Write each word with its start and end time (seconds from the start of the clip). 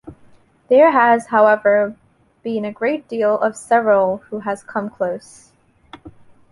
There 0.67 0.89
has 0.89 1.27
however 1.27 1.95
been 2.41 2.65
a 2.65 2.71
great 2.71 3.07
deal 3.07 3.37
of 3.39 3.55
several 3.55 4.17
who 4.31 4.39
have 4.39 4.65
come 4.65 4.89
close. 4.89 5.51